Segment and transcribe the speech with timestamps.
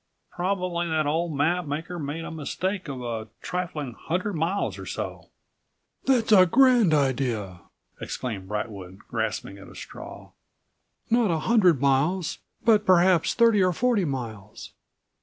[0.31, 5.29] Probably that old map maker made a mistake of a trifling hundred miles or so."
[6.05, 7.59] "That's a grand idea!"
[8.01, 10.31] exclaimed Brightwood, grasping at a straw.
[11.11, 14.71] "Not a hundred miles but perhaps thirty or forty miles.